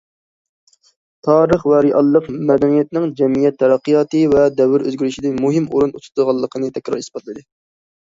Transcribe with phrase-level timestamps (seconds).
[1.27, 7.51] تارىخ ۋە رېئاللىق مەدەنىيەتنىڭ جەمئىيەت تەرەققىياتى ۋە دەۋر ئۆزگىرىشىدە مۇھىم ئورۇن تۇتىدىغانلىقىنى تەكرار ئىسپاتلىدى.